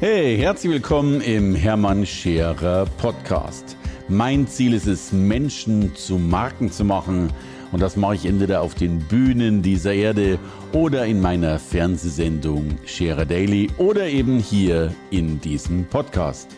[0.00, 3.76] Hey, herzlich willkommen im Hermann Scherer Podcast.
[4.06, 7.32] Mein Ziel ist es, Menschen zu Marken zu machen.
[7.72, 10.38] Und das mache ich entweder auf den Bühnen dieser Erde
[10.70, 16.48] oder in meiner Fernsehsendung Scherer Daily oder eben hier in diesem Podcast.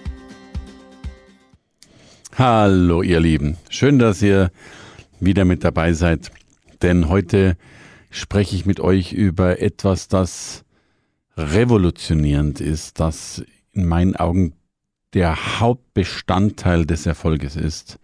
[2.36, 4.50] Hallo ihr Lieben, schön, dass ihr
[5.18, 6.30] wieder mit dabei seid,
[6.82, 7.56] denn heute
[8.10, 10.66] spreche ich mit euch über etwas, das
[11.40, 14.54] revolutionierend ist, das in meinen Augen
[15.14, 17.98] der Hauptbestandteil des Erfolges ist,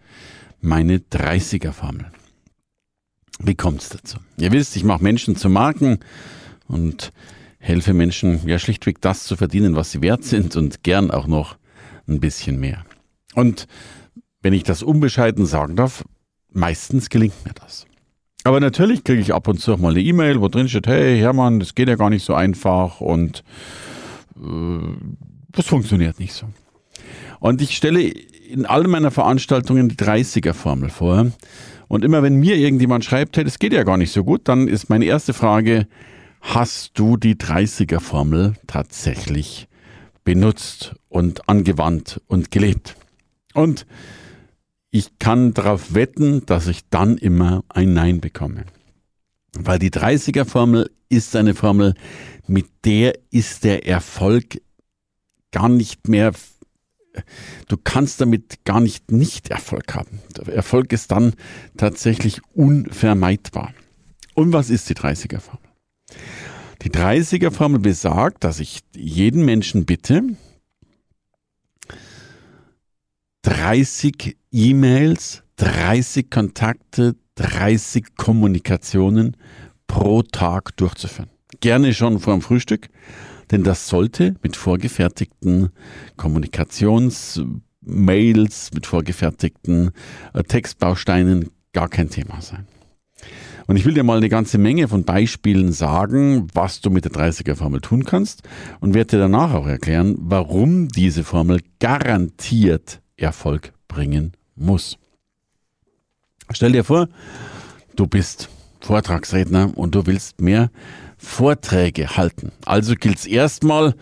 [0.59, 2.11] meine 30er-Formel.
[3.39, 4.17] Wie kommt es dazu?
[4.37, 5.99] Ihr wisst, ich mache Menschen zu Marken
[6.67, 7.11] und
[7.59, 11.57] helfe Menschen ja schlichtweg das zu verdienen, was sie wert sind und gern auch noch
[12.07, 12.85] ein bisschen mehr.
[13.35, 13.67] Und
[14.41, 16.03] wenn ich das unbescheiden sagen darf,
[16.51, 17.85] meistens gelingt mir das.
[18.47, 21.19] Aber natürlich kriege ich ab und zu auch mal eine E-Mail, wo drin steht, hey
[21.19, 23.43] Hermann, das geht ja gar nicht so einfach und
[24.37, 24.95] äh,
[25.51, 26.47] das funktioniert nicht so.
[27.41, 31.29] Und ich stelle in all meiner Veranstaltungen die 30er-Formel vor.
[31.89, 34.69] Und immer wenn mir irgendjemand schreibt, hey, das geht ja gar nicht so gut, dann
[34.69, 35.85] ist meine erste Frage,
[36.39, 39.67] hast du die 30er-Formel tatsächlich
[40.23, 42.95] benutzt und angewandt und gelebt?
[43.53, 43.85] Und
[44.91, 48.65] ich kann darauf wetten, dass ich dann immer ein Nein bekomme.
[49.53, 51.95] Weil die 30er-Formel ist eine Formel,
[52.47, 54.61] mit der ist der Erfolg
[55.51, 56.33] gar nicht mehr,
[57.67, 60.21] du kannst damit gar nicht nicht Erfolg haben.
[60.35, 61.33] Der Erfolg ist dann
[61.75, 63.73] tatsächlich unvermeidbar.
[64.35, 65.67] Und was ist die 30er-Formel?
[66.83, 70.23] Die 30er-Formel besagt, dass ich jeden Menschen bitte,
[73.47, 79.37] 30 E-Mails, 30 Kontakte, 30 Kommunikationen
[79.87, 81.29] pro Tag durchzuführen.
[81.61, 82.89] Gerne schon vor dem Frühstück,
[83.49, 85.69] denn das sollte mit vorgefertigten
[86.17, 89.91] Kommunikationsmails, mit vorgefertigten
[90.33, 92.67] äh, Textbausteinen gar kein Thema sein.
[93.67, 97.13] Und ich will dir mal eine ganze Menge von Beispielen sagen, was du mit der
[97.13, 98.43] 30er-Formel tun kannst
[98.81, 104.97] und werde dir danach auch erklären, warum diese Formel garantiert Erfolg bringen muss.
[106.51, 107.09] Stell dir vor,
[107.95, 110.71] du bist Vortragsredner und du willst mehr
[111.17, 112.51] Vorträge halten.
[112.65, 113.95] Also gilt es erstmal,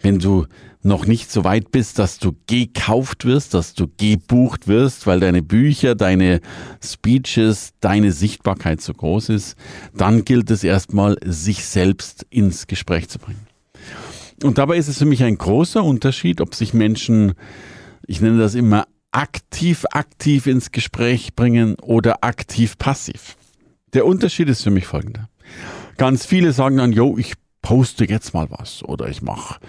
[0.00, 0.46] wenn du
[0.82, 5.42] noch nicht so weit bist, dass du gekauft wirst, dass du gebucht wirst, weil deine
[5.42, 6.40] Bücher, deine
[6.84, 9.56] Speeches, deine Sichtbarkeit so groß ist,
[9.94, 13.46] dann gilt es erstmal, sich selbst ins Gespräch zu bringen.
[14.44, 17.34] Und dabei ist es für mich ein großer Unterschied, ob sich Menschen
[18.08, 23.36] ich nenne das immer aktiv, aktiv ins Gespräch bringen oder aktiv, passiv.
[23.92, 25.28] Der Unterschied ist für mich folgender.
[25.98, 29.60] Ganz viele sagen dann, yo, ich poste jetzt mal was oder ich mache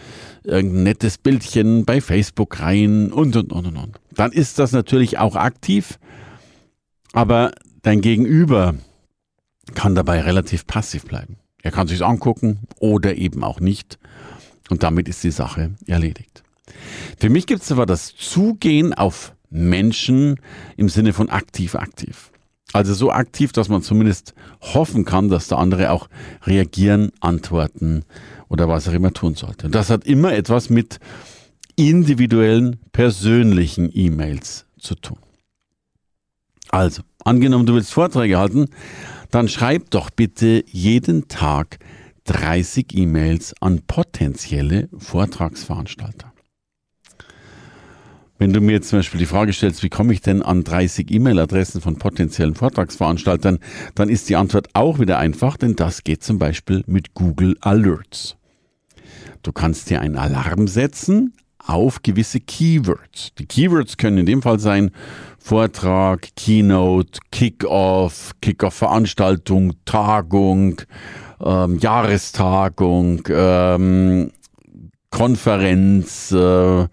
[0.44, 4.00] irgendein nettes Bildchen bei Facebook rein und, und, und, und, und.
[4.16, 6.00] Dann ist das natürlich auch aktiv,
[7.12, 7.52] aber
[7.82, 8.76] dein Gegenüber
[9.76, 11.38] kann dabei relativ passiv bleiben.
[11.62, 14.00] Er kann sich angucken oder eben auch nicht
[14.70, 16.44] und damit ist die Sache erledigt.
[17.20, 20.40] Für mich gibt es aber das Zugehen auf Menschen
[20.78, 22.32] im Sinne von aktiv-aktiv.
[22.72, 26.08] Also so aktiv, dass man zumindest hoffen kann, dass der andere auch
[26.44, 28.06] reagieren, antworten
[28.48, 29.66] oder was auch immer tun sollte.
[29.66, 31.00] Und das hat immer etwas mit
[31.76, 35.18] individuellen, persönlichen E-Mails zu tun.
[36.70, 38.68] Also, angenommen, du willst Vorträge halten,
[39.32, 41.80] dann schreib doch bitte jeden Tag
[42.26, 46.29] 30 E-Mails an potenzielle Vortragsveranstalter.
[48.40, 51.12] Wenn du mir jetzt zum Beispiel die Frage stellst, wie komme ich denn an 30
[51.12, 53.60] E-Mail-Adressen von potenziellen Vortragsveranstaltern,
[53.96, 58.38] dann ist die Antwort auch wieder einfach, denn das geht zum Beispiel mit Google Alerts.
[59.44, 63.34] Du kannst dir einen Alarm setzen auf gewisse Keywords.
[63.38, 64.92] Die Keywords können in dem Fall sein
[65.38, 70.82] Vortrag, Keynote, Kickoff, Kickoff-Veranstaltung, Tagung,
[71.44, 74.32] ähm, Jahrestagung, ähm,
[75.10, 76.88] Konferenz, äh,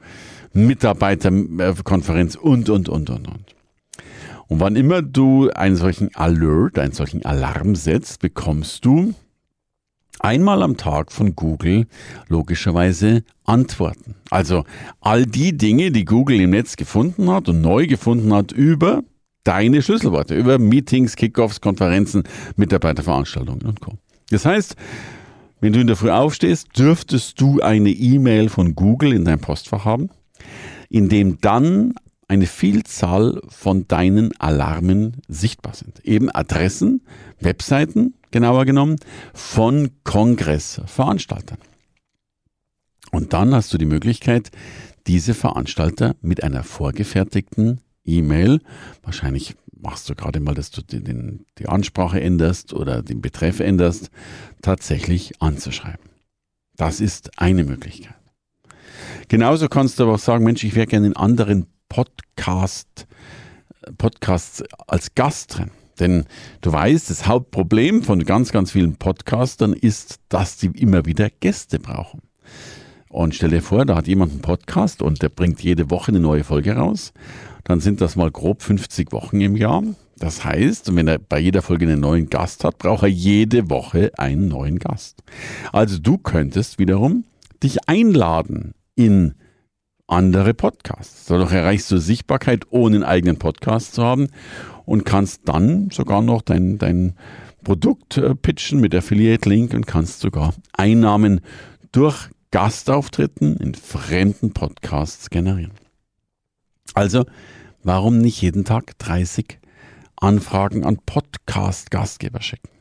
[0.56, 3.54] Mitarbeiterkonferenz und, und, und, und, und.
[4.48, 9.14] Und wann immer du einen solchen Alert, einen solchen Alarm setzt, bekommst du
[10.20, 11.86] einmal am Tag von Google
[12.28, 14.14] logischerweise Antworten.
[14.30, 14.64] Also
[15.00, 19.02] all die Dinge, die Google im Netz gefunden hat und neu gefunden hat über
[19.44, 22.24] deine Schlüsselworte, über Meetings, Kickoffs, Konferenzen,
[22.56, 23.92] Mitarbeiterveranstaltungen und Co.
[24.30, 24.76] Das heißt,
[25.60, 29.84] wenn du in der Früh aufstehst, dürftest du eine E-Mail von Google in deinem Postfach
[29.84, 30.10] haben
[30.88, 31.94] in dem dann
[32.28, 36.04] eine Vielzahl von deinen Alarmen sichtbar sind.
[36.04, 37.02] Eben Adressen,
[37.38, 38.96] Webseiten, genauer genommen,
[39.32, 41.58] von Kongressveranstaltern.
[43.12, 44.50] Und dann hast du die Möglichkeit,
[45.06, 48.60] diese Veranstalter mit einer vorgefertigten E-Mail,
[49.02, 54.10] wahrscheinlich machst du gerade mal, dass du den, die Ansprache änderst oder den Betreff änderst,
[54.62, 56.10] tatsächlich anzuschreiben.
[56.76, 58.14] Das ist eine Möglichkeit.
[59.28, 63.06] Genauso kannst du aber auch sagen, Mensch, ich wäre gerne in anderen Podcast,
[63.98, 65.70] Podcasts als Gast drin.
[65.98, 66.24] Denn
[66.60, 71.78] du weißt, das Hauptproblem von ganz, ganz vielen Podcastern ist, dass sie immer wieder Gäste
[71.78, 72.20] brauchen.
[73.08, 76.20] Und stell dir vor, da hat jemand einen Podcast und der bringt jede Woche eine
[76.20, 77.12] neue Folge raus.
[77.64, 79.82] Dann sind das mal grob 50 Wochen im Jahr.
[80.18, 84.12] Das heißt, wenn er bei jeder Folge einen neuen Gast hat, braucht er jede Woche
[84.18, 85.22] einen neuen Gast.
[85.72, 87.24] Also du könntest wiederum
[87.62, 89.34] dich einladen in
[90.08, 91.26] andere Podcasts.
[91.26, 94.28] Dadurch erreichst du Sichtbarkeit, ohne einen eigenen Podcast zu haben
[94.84, 97.14] und kannst dann sogar noch dein, dein
[97.62, 101.40] Produkt äh, pitchen mit Affiliate-Link und kannst sogar Einnahmen
[101.92, 105.72] durch Gastauftritten in fremden Podcasts generieren.
[106.94, 107.26] Also,
[107.82, 109.58] warum nicht jeden Tag 30
[110.16, 112.75] Anfragen an Podcast-Gastgeber schicken?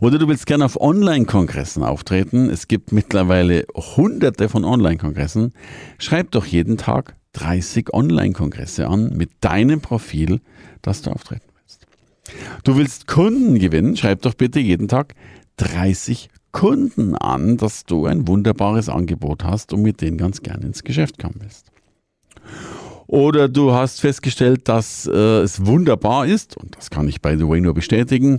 [0.00, 2.48] Oder du willst gerne auf Online-Kongressen auftreten.
[2.48, 5.52] Es gibt mittlerweile hunderte von Online-Kongressen.
[5.98, 10.40] Schreib doch jeden Tag 30 Online-Kongresse an mit deinem Profil,
[10.82, 11.86] das du auftreten willst.
[12.64, 13.96] Du willst Kunden gewinnen.
[13.96, 15.14] Schreib doch bitte jeden Tag
[15.56, 20.82] 30 Kunden an, dass du ein wunderbares Angebot hast und mit denen ganz gerne ins
[20.82, 21.70] Geschäft kommen willst.
[23.10, 27.48] Oder du hast festgestellt, dass äh, es wunderbar ist, und das kann ich by the
[27.48, 28.38] way nur bestätigen,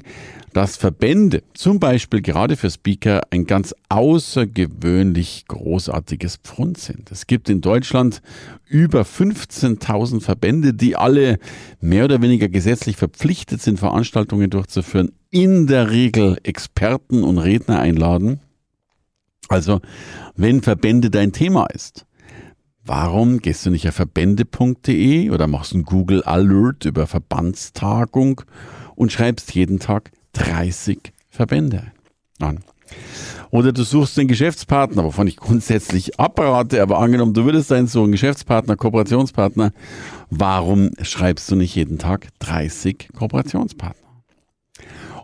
[0.54, 7.12] dass Verbände, zum Beispiel gerade für Speaker, ein ganz außergewöhnlich großartiges Pfund sind.
[7.12, 8.22] Es gibt in Deutschland
[8.66, 11.40] über 15.000 Verbände, die alle
[11.82, 18.40] mehr oder weniger gesetzlich verpflichtet sind, Veranstaltungen durchzuführen, in der Regel Experten und Redner einladen.
[19.50, 19.82] Also,
[20.38, 22.06] wenn Verbände dein Thema ist,
[22.84, 28.42] Warum gehst du nicht auf verbände.de oder machst einen Google Alert über Verbandstagung
[28.96, 31.92] und schreibst jeden Tag 30 Verbände
[32.40, 32.64] an?
[33.52, 38.04] Oder du suchst einen Geschäftspartner, wovon ich grundsätzlich abrate, aber angenommen, du würdest einen so
[38.04, 39.72] einen Geschäftspartner, Kooperationspartner,
[40.30, 44.02] warum schreibst du nicht jeden Tag 30 Kooperationspartner?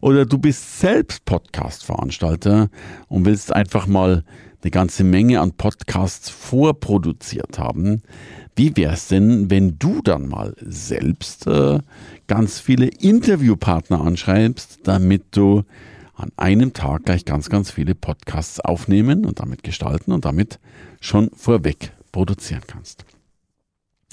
[0.01, 2.69] Oder du bist selbst Podcast-Veranstalter
[3.07, 4.23] und willst einfach mal
[4.61, 8.01] eine ganze Menge an Podcasts vorproduziert haben.
[8.55, 11.79] Wie wäre es denn, wenn du dann mal selbst äh,
[12.27, 15.63] ganz viele Interviewpartner anschreibst, damit du
[16.15, 20.59] an einem Tag gleich ganz, ganz viele Podcasts aufnehmen und damit gestalten und damit
[20.99, 23.05] schon vorweg produzieren kannst.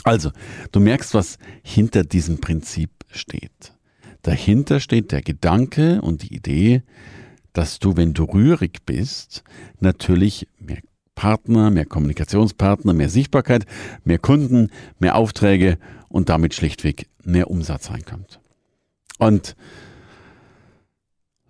[0.03, 0.31] Also,
[0.73, 3.73] du merkst, was hinter diesem Prinzip steht.
[4.21, 6.83] Dahinter steht der Gedanke und die Idee,
[7.55, 9.43] dass du, wenn du rührig bist,
[9.81, 10.81] natürlich mehr
[11.15, 13.65] Partner, mehr Kommunikationspartner, mehr Sichtbarkeit,
[14.05, 15.79] mehr Kunden, mehr Aufträge
[16.09, 18.41] und damit schlichtweg mehr Umsatz reinkommt.
[19.19, 19.57] Und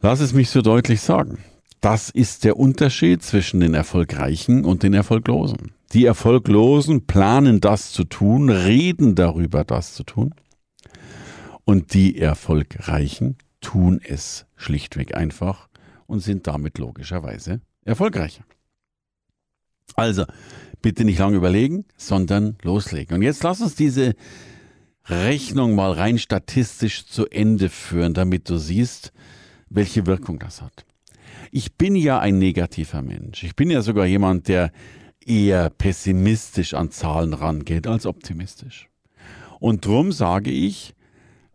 [0.00, 1.38] lass es mich so deutlich sagen.
[1.80, 5.72] Das ist der Unterschied zwischen den Erfolgreichen und den Erfolglosen.
[5.92, 10.34] Die Erfolglosen planen das zu tun, reden darüber, das zu tun.
[11.64, 15.68] Und die Erfolgreichen tun es schlichtweg einfach
[16.06, 18.44] und sind damit logischerweise erfolgreicher.
[19.96, 20.24] Also,
[20.82, 23.16] bitte nicht lange überlegen, sondern loslegen.
[23.16, 24.14] Und jetzt lass uns diese
[25.06, 29.12] Rechnung mal rein statistisch zu Ende führen, damit du siehst,
[29.68, 30.84] welche Wirkung das hat.
[31.50, 33.44] Ich bin ja ein negativer Mensch.
[33.44, 34.72] Ich bin ja sogar jemand, der
[35.24, 38.88] eher pessimistisch an Zahlen rangeht als optimistisch.
[39.60, 40.94] Und drum sage ich,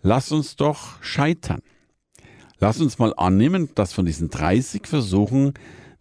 [0.02, 1.62] lass uns doch scheitern.
[2.60, 5.54] Lass uns mal annehmen, dass von diesen 30 Versuchen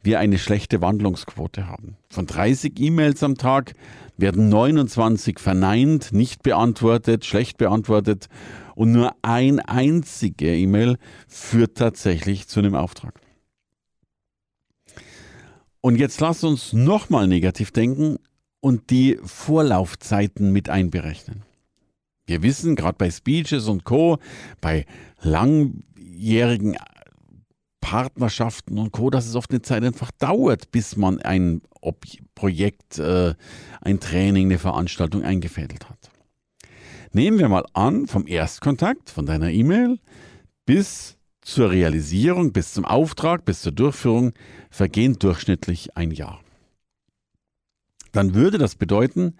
[0.02, 1.96] wir eine schlechte Wandlungsquote haben.
[2.10, 3.74] Von 30 E-Mails am Tag
[4.16, 8.28] werden 29 verneint, nicht beantwortet, schlecht beantwortet
[8.74, 10.98] und nur ein einzige E-Mail
[11.28, 13.20] führt tatsächlich zu einem Auftrag.
[15.80, 18.18] Und jetzt lass uns nochmal negativ denken
[18.60, 21.44] und die Vorlaufzeiten mit einberechnen.
[22.28, 24.18] Wir wissen, gerade bei Speeches und Co.,
[24.60, 24.86] bei
[25.22, 25.82] lang
[26.18, 26.76] langjährigen
[27.80, 32.04] Partnerschaften und Co., dass es oft eine Zeit einfach dauert, bis man ein Ob
[32.34, 33.34] Projekt, äh,
[33.80, 36.10] ein Training, eine Veranstaltung eingefädelt hat.
[37.12, 39.98] Nehmen wir mal an, vom Erstkontakt, von deiner E-Mail
[40.66, 44.32] bis zur Realisierung, bis zum Auftrag, bis zur Durchführung
[44.70, 46.40] vergehen durchschnittlich ein Jahr.
[48.12, 49.34] Dann würde das bedeuten,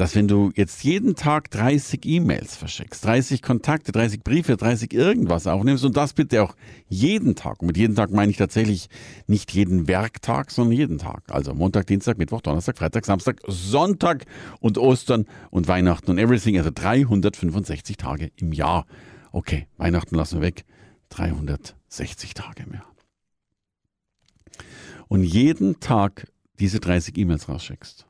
[0.00, 5.46] dass wenn du jetzt jeden Tag 30 E-Mails verschickst, 30 Kontakte, 30 Briefe, 30 irgendwas
[5.46, 6.56] aufnimmst und das bitte auch
[6.88, 7.60] jeden Tag.
[7.60, 8.88] Und mit jeden Tag meine ich tatsächlich
[9.26, 11.24] nicht jeden Werktag, sondern jeden Tag.
[11.28, 14.24] Also Montag, Dienstag, Mittwoch, Donnerstag, Freitag, Samstag, Sonntag
[14.60, 16.56] und Ostern und Weihnachten und everything.
[16.56, 18.86] Also 365 Tage im Jahr.
[19.32, 20.64] Okay, Weihnachten lassen wir weg.
[21.10, 22.86] 360 Tage mehr.
[25.08, 26.26] Und jeden Tag
[26.58, 28.06] diese 30 E-Mails rausschickst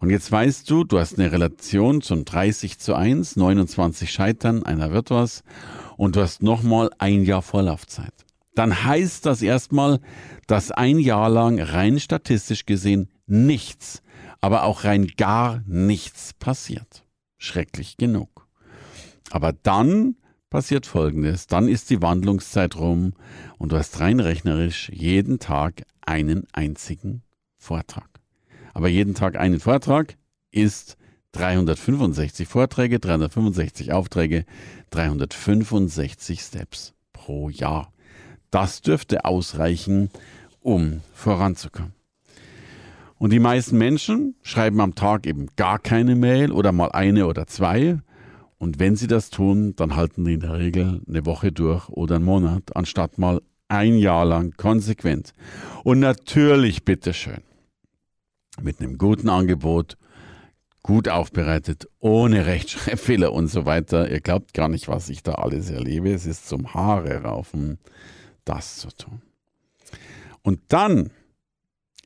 [0.00, 4.92] und jetzt weißt du, du hast eine Relation zum 30 zu 1, 29 Scheitern, einer
[4.92, 5.42] wird was,
[5.96, 8.14] und du hast nochmal ein Jahr Vorlaufzeit.
[8.54, 10.00] Dann heißt das erstmal,
[10.46, 14.02] dass ein Jahr lang rein statistisch gesehen nichts,
[14.40, 17.04] aber auch rein gar nichts passiert.
[17.36, 18.48] Schrecklich genug.
[19.30, 20.16] Aber dann
[20.50, 21.46] passiert Folgendes.
[21.46, 23.12] Dann ist die Wandlungszeit rum
[23.58, 27.22] und du hast rein rechnerisch jeden Tag einen einzigen
[27.58, 28.17] Vortrag
[28.74, 30.16] aber jeden Tag einen Vortrag
[30.50, 30.96] ist
[31.32, 34.44] 365 Vorträge, 365 Aufträge,
[34.90, 37.92] 365 Steps pro Jahr.
[38.50, 40.10] Das dürfte ausreichen,
[40.60, 41.92] um voranzukommen.
[43.18, 47.46] Und die meisten Menschen schreiben am Tag eben gar keine Mail oder mal eine oder
[47.46, 47.98] zwei.
[48.58, 52.16] Und wenn sie das tun, dann halten die in der Regel eine Woche durch oder
[52.16, 55.32] einen Monat, anstatt mal ein Jahr lang konsequent.
[55.84, 57.42] Und natürlich, bitteschön,
[58.60, 59.96] mit einem guten Angebot,
[60.82, 64.10] gut aufbereitet, ohne Rechtschreibfehler und so weiter.
[64.10, 66.12] Ihr glaubt gar nicht, was ich da alles erlebe.
[66.12, 67.78] Es ist zum Haare raufen,
[68.44, 69.22] das zu tun.
[70.42, 71.10] Und dann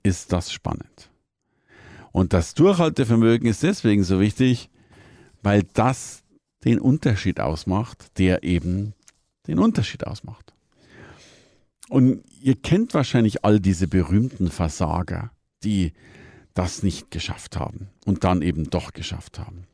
[0.03, 1.11] ist das spannend.
[2.11, 4.69] Und das Durchhaltevermögen ist deswegen so wichtig,
[5.43, 6.23] weil das
[6.65, 8.95] den Unterschied ausmacht, der eben
[9.47, 10.53] den Unterschied ausmacht.
[11.89, 15.31] Und ihr kennt wahrscheinlich all diese berühmten Versager,
[15.65, 15.93] die
[16.55, 19.67] das nicht geschafft haben und dann eben doch geschafft haben.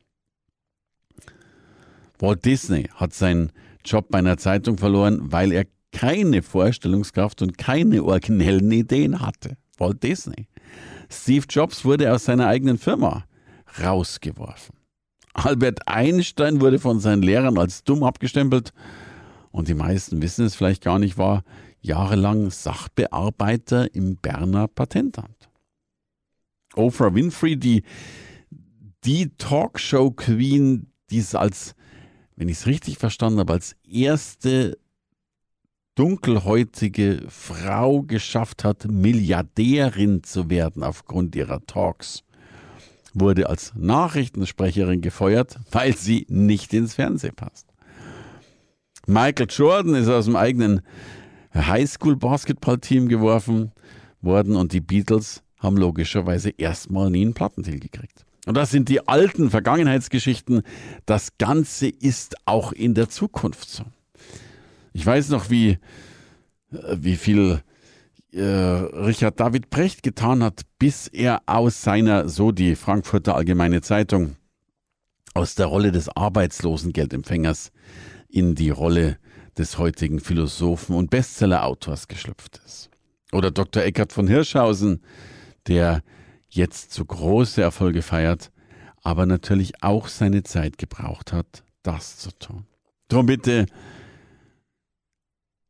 [2.19, 3.51] Walt Disney hat seinen
[3.85, 9.57] Job bei einer Zeitung verloren, weil er keine Vorstellungskraft und keine originellen Ideen hatte.
[9.77, 10.47] Walt Disney.
[11.09, 13.25] Steve Jobs wurde aus seiner eigenen Firma
[13.81, 14.75] rausgeworfen.
[15.33, 18.73] Albert Einstein wurde von seinen Lehrern als dumm abgestempelt
[19.51, 21.43] und die meisten wissen es vielleicht gar nicht, war
[21.81, 25.48] jahrelang Sachbearbeiter im Berner Patentamt.
[26.75, 27.83] Oprah Winfrey, die,
[29.03, 31.75] die Talkshow-Queen, die es als,
[32.35, 34.77] wenn ich es richtig verstanden habe, als erste
[35.95, 42.23] dunkelhäutige Frau geschafft hat, Milliardärin zu werden aufgrund ihrer Talks,
[43.13, 47.67] wurde als Nachrichtensprecherin gefeuert, weil sie nicht ins Fernsehen passt.
[49.07, 50.81] Michael Jordan ist aus dem eigenen
[51.53, 53.71] Highschool-Basketball-Team geworfen
[54.21, 58.25] worden und die Beatles haben logischerweise erstmal nie einen Plattentil gekriegt.
[58.45, 60.63] Und das sind die alten Vergangenheitsgeschichten.
[61.05, 63.83] Das Ganze ist auch in der Zukunft so.
[64.93, 65.77] Ich weiß noch, wie,
[66.71, 67.61] äh, wie viel
[68.31, 74.35] äh, Richard David Brecht getan hat, bis er aus seiner, so die Frankfurter Allgemeine Zeitung,
[75.33, 77.71] aus der Rolle des Arbeitslosengeldempfängers
[78.29, 79.17] in die Rolle
[79.57, 82.89] des heutigen Philosophen und Bestseller-Autors geschlüpft ist.
[83.31, 83.83] Oder Dr.
[83.83, 85.01] Eckhard von Hirschhausen,
[85.69, 86.01] der
[86.49, 88.51] jetzt so große Erfolge feiert,
[89.03, 92.65] aber natürlich auch seine Zeit gebraucht hat, das zu tun.
[93.07, 93.67] Drum bitte,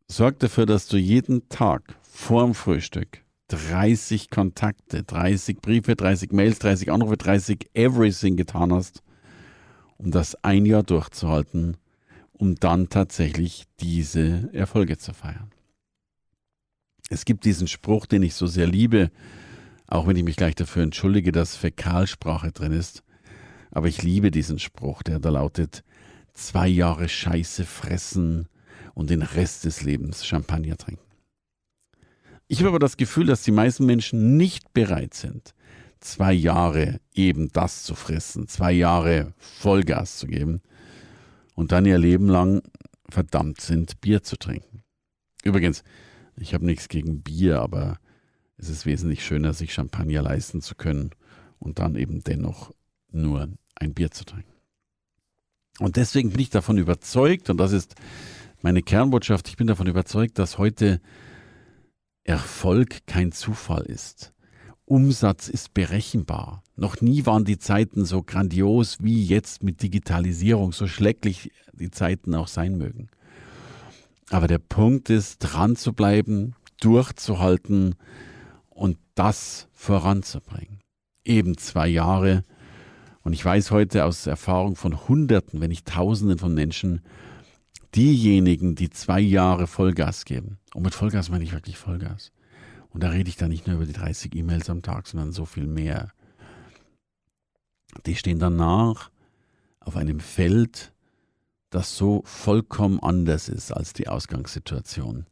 [0.08, 6.92] sorg dafür, dass du jeden Tag vorm Frühstück 30 Kontakte, 30 Briefe, 30 Mails, 30
[6.92, 9.04] Anrufe, 30 Everything getan hast,
[9.98, 11.78] um das ein Jahr durchzuhalten,
[12.32, 15.52] um dann tatsächlich diese Erfolge zu feiern.
[17.10, 19.10] Es gibt diesen Spruch, den ich so sehr liebe,
[19.90, 23.04] auch wenn ich mich gleich dafür entschuldige, dass Fäkalsprache drin ist.
[23.72, 25.84] Aber ich liebe diesen Spruch, der da lautet,
[26.34, 28.48] zwei Jahre Scheiße fressen
[28.94, 31.04] und den Rest des Lebens Champagner trinken.
[32.48, 35.54] Ich habe aber das Gefühl, dass die meisten Menschen nicht bereit sind,
[36.00, 40.62] zwei Jahre eben das zu fressen, zwei Jahre Vollgas zu geben
[41.56, 42.62] und dann ihr Leben lang
[43.10, 44.84] verdammt sind, Bier zu trinken.
[45.44, 45.84] Übrigens,
[46.38, 48.00] ich habe nichts gegen Bier, aber
[48.60, 51.12] es ist wesentlich schöner, sich Champagner leisten zu können
[51.60, 52.72] und dann eben dennoch
[53.12, 54.52] nur ein Bier zu trinken.
[55.80, 57.96] Und deswegen bin ich davon überzeugt, und das ist
[58.62, 61.00] meine Kernbotschaft, ich bin davon überzeugt, dass heute
[62.26, 64.34] Erfolg kein Zufall ist.
[64.84, 66.64] Umsatz ist berechenbar.
[66.76, 72.36] Noch nie waren die Zeiten so grandios wie jetzt mit Digitalisierung, so schrecklich die Zeiten
[72.36, 73.10] auch sein mögen.
[74.32, 77.96] Aber der Punkt ist, dran zu bleiben, durchzuhalten,
[79.20, 80.80] das voranzubringen.
[81.26, 82.46] Eben zwei Jahre.
[83.22, 87.02] Und ich weiß heute aus Erfahrung von Hunderten, wenn nicht Tausenden von Menschen,
[87.94, 92.32] diejenigen, die zwei Jahre Vollgas geben, und mit Vollgas meine ich wirklich Vollgas,
[92.92, 95.44] und da rede ich dann nicht nur über die 30 E-Mails am Tag, sondern so
[95.44, 96.14] viel mehr,
[98.06, 99.12] die stehen danach
[99.82, 100.94] auf einem Feld,
[101.72, 105.26] das so vollkommen anders ist als die Ausgangssituation,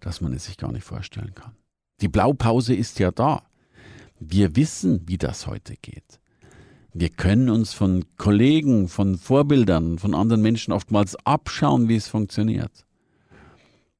[0.00, 1.52] dass man es sich gar nicht vorstellen kann.
[2.00, 3.42] Die Blaupause ist ja da.
[4.18, 6.20] Wir wissen, wie das heute geht.
[6.92, 12.86] Wir können uns von Kollegen, von Vorbildern, von anderen Menschen oftmals abschauen, wie es funktioniert.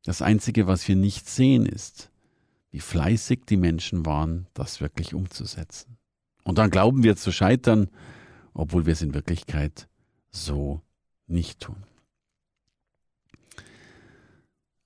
[0.02, 2.10] Das Einzige, was wir nicht sehen, ist,
[2.70, 5.98] wie fleißig die Menschen waren, das wirklich umzusetzen.
[6.44, 7.88] Und dann glauben wir zu scheitern,
[8.54, 9.88] obwohl wir es in Wirklichkeit
[10.30, 10.80] so
[11.26, 11.82] nicht tun.